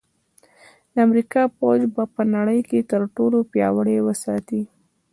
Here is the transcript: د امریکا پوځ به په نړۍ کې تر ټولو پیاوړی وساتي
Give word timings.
د 0.93 0.95
امریکا 1.07 1.41
پوځ 1.57 1.79
به 1.93 2.03
په 2.15 2.21
نړۍ 2.35 2.59
کې 2.69 2.87
تر 2.91 3.01
ټولو 3.15 3.37
پیاوړی 3.51 3.97
وساتي 4.07 4.61